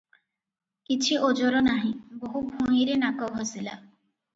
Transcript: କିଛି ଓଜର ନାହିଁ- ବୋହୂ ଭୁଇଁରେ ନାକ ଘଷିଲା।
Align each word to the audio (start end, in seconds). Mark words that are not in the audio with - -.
କିଛି 0.89 1.19
ଓଜର 1.29 1.63
ନାହିଁ- 1.69 1.95
ବୋହୂ 2.25 2.45
ଭୁଇଁରେ 2.51 3.01
ନାକ 3.07 3.33
ଘଷିଲା। 3.41 3.81